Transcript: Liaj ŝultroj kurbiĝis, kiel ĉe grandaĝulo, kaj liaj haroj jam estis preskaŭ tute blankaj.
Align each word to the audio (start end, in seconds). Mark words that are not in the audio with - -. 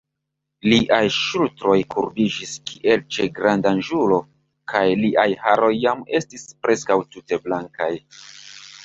Liaj 0.69 1.03
ŝultroj 1.17 1.75
kurbiĝis, 1.95 2.53
kiel 2.69 3.03
ĉe 3.17 3.27
grandaĝulo, 3.35 4.17
kaj 4.73 4.81
liaj 5.03 5.27
haroj 5.43 5.71
jam 5.83 6.01
estis 6.21 6.47
preskaŭ 6.65 6.99
tute 7.13 7.41
blankaj. 7.45 7.91